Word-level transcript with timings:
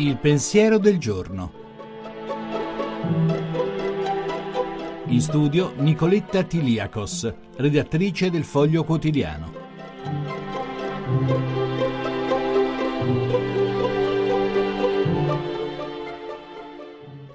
Il 0.00 0.16
pensiero 0.16 0.78
del 0.78 0.96
giorno. 0.96 1.52
In 5.08 5.20
studio 5.20 5.74
Nicoletta 5.76 6.42
Tiliakos, 6.42 7.30
redattrice 7.56 8.30
del 8.30 8.44
Foglio 8.44 8.82
Quotidiano. 8.84 9.52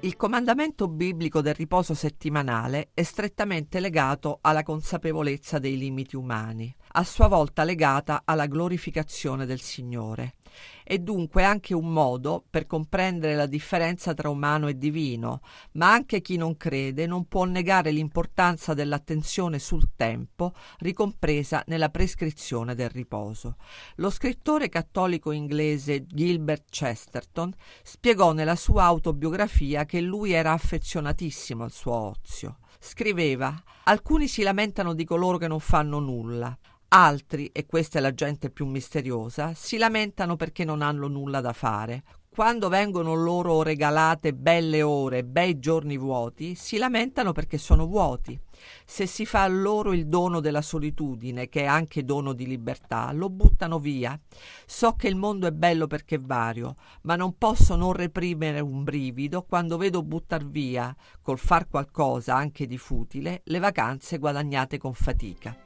Il 0.00 0.16
comandamento 0.16 0.88
biblico 0.88 1.40
del 1.40 1.54
riposo 1.54 1.94
settimanale 1.94 2.90
è 2.94 3.04
strettamente 3.04 3.78
legato 3.78 4.38
alla 4.40 4.64
consapevolezza 4.64 5.60
dei 5.60 5.78
limiti 5.78 6.16
umani, 6.16 6.74
a 6.98 7.04
sua 7.04 7.28
volta 7.28 7.62
legata 7.62 8.22
alla 8.24 8.46
glorificazione 8.46 9.44
del 9.44 9.60
Signore. 9.60 10.36
È 10.82 10.96
dunque 10.96 11.44
anche 11.44 11.74
un 11.74 11.92
modo 11.92 12.42
per 12.48 12.66
comprendere 12.66 13.34
la 13.34 13.44
differenza 13.44 14.14
tra 14.14 14.30
umano 14.30 14.68
e 14.68 14.78
divino, 14.78 15.42
ma 15.72 15.92
anche 15.92 16.22
chi 16.22 16.38
non 16.38 16.56
crede 16.56 17.06
non 17.06 17.26
può 17.26 17.44
negare 17.44 17.90
l'importanza 17.90 18.72
dell'attenzione 18.72 19.58
sul 19.58 19.90
tempo 19.94 20.54
ricompresa 20.78 21.62
nella 21.66 21.90
prescrizione 21.90 22.74
del 22.74 22.88
riposo. 22.88 23.56
Lo 23.96 24.08
scrittore 24.08 24.70
cattolico 24.70 25.32
inglese 25.32 26.06
Gilbert 26.06 26.70
Chesterton 26.70 27.52
spiegò 27.82 28.32
nella 28.32 28.56
sua 28.56 28.84
autobiografia 28.84 29.84
che 29.84 30.00
lui 30.00 30.32
era 30.32 30.52
affezionatissimo 30.52 31.62
al 31.62 31.72
suo 31.72 31.92
ozio. 31.92 32.58
Scriveva: 32.80 33.54
Alcuni 33.84 34.28
si 34.28 34.42
lamentano 34.42 34.94
di 34.94 35.04
coloro 35.04 35.36
che 35.36 35.48
non 35.48 35.60
fanno 35.60 35.98
nulla. 35.98 36.56
Altri, 36.88 37.50
e 37.52 37.66
questa 37.66 37.98
è 37.98 38.00
la 38.00 38.14
gente 38.14 38.48
più 38.48 38.64
misteriosa, 38.64 39.54
si 39.54 39.76
lamentano 39.76 40.36
perché 40.36 40.64
non 40.64 40.82
hanno 40.82 41.08
nulla 41.08 41.40
da 41.40 41.52
fare. 41.52 42.04
Quando 42.36 42.68
vengono 42.68 43.14
loro 43.14 43.62
regalate 43.62 44.34
belle 44.34 44.82
ore, 44.82 45.24
bei 45.24 45.58
giorni 45.58 45.96
vuoti, 45.96 46.54
si 46.54 46.76
lamentano 46.76 47.32
perché 47.32 47.56
sono 47.58 47.86
vuoti. 47.86 48.38
Se 48.84 49.06
si 49.06 49.24
fa 49.26 49.48
loro 49.48 49.94
il 49.94 50.06
dono 50.06 50.40
della 50.40 50.60
solitudine, 50.60 51.48
che 51.48 51.62
è 51.62 51.64
anche 51.64 52.04
dono 52.04 52.34
di 52.34 52.46
libertà, 52.46 53.10
lo 53.12 53.30
buttano 53.30 53.78
via. 53.78 54.18
So 54.66 54.92
che 54.92 55.08
il 55.08 55.16
mondo 55.16 55.46
è 55.46 55.52
bello 55.52 55.86
perché 55.86 56.16
è 56.16 56.20
vario, 56.20 56.74
ma 57.02 57.16
non 57.16 57.36
posso 57.38 57.74
non 57.74 57.94
reprimere 57.94 58.60
un 58.60 58.84
brivido 58.84 59.42
quando 59.42 59.78
vedo 59.78 60.02
buttar 60.02 60.46
via, 60.46 60.94
col 61.22 61.38
far 61.38 61.66
qualcosa 61.68 62.34
anche 62.34 62.66
di 62.66 62.78
futile, 62.78 63.40
le 63.44 63.58
vacanze 63.58 64.18
guadagnate 64.18 64.76
con 64.76 64.92
fatica. 64.92 65.65